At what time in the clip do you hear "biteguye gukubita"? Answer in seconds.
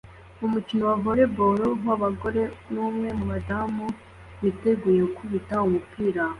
4.41-5.55